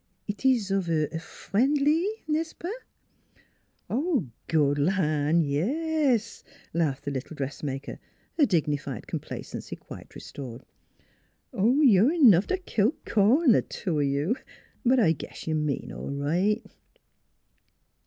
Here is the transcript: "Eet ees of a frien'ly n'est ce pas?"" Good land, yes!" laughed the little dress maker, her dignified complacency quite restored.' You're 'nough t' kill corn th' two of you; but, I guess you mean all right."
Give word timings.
"Eet 0.25 0.43
ees 0.43 0.71
of 0.71 0.89
a 0.89 1.07
frien'ly 1.19 2.03
n'est 2.27 2.47
ce 2.49 2.53
pas?"" 2.53 4.23
Good 4.47 4.79
land, 4.79 5.45
yes!" 5.45 6.43
laughed 6.73 7.05
the 7.05 7.11
little 7.11 7.35
dress 7.35 7.61
maker, 7.61 7.99
her 8.35 8.47
dignified 8.47 9.05
complacency 9.05 9.75
quite 9.75 10.15
restored.' 10.15 10.63
You're 11.53 12.19
'nough 12.19 12.47
t' 12.47 12.57
kill 12.65 12.95
corn 13.05 13.53
th' 13.53 13.69
two 13.69 13.99
of 13.99 14.07
you; 14.07 14.37
but, 14.83 14.99
I 14.99 15.11
guess 15.11 15.45
you 15.45 15.53
mean 15.53 15.91
all 15.91 16.09
right." 16.09 16.63